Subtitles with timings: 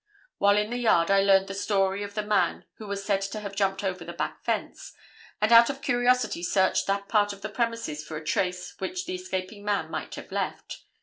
[0.39, 3.39] While in the yard I learned the story of the man who was said to
[3.41, 4.93] have jumped over the back fence,
[5.39, 9.13] and out of curiosity searched that part of the premises for a trace which the
[9.13, 10.85] escaping man might have left.